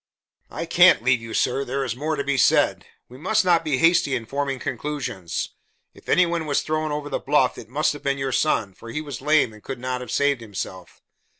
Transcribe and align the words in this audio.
"I 0.49 0.65
can't 0.65 1.03
leave 1.03 1.21
you, 1.21 1.35
sir: 1.35 1.63
there 1.63 1.83
is 1.85 1.95
more 1.95 2.15
to 2.15 2.23
be 2.23 2.35
said. 2.35 2.87
We 3.07 3.19
must 3.19 3.45
not 3.45 3.63
be 3.63 3.77
hasty 3.77 4.15
in 4.15 4.25
forming 4.25 4.57
conclusions. 4.57 5.49
If 5.93 6.09
any 6.09 6.25
one 6.25 6.47
was 6.47 6.63
thrown 6.63 6.91
over 6.91 7.07
the 7.07 7.19
bluff, 7.19 7.55
it 7.59 7.69
must 7.69 7.93
have 7.93 8.01
been 8.01 8.17
your 8.17 8.31
son, 8.31 8.73
for 8.73 8.89
he 8.89 8.99
was 8.99 9.21
lame 9.21 9.53
and 9.53 9.61
could 9.61 9.77
not 9.77 10.01
have 10.01 10.09
saved 10.09 10.41
himself. 10.41 11.03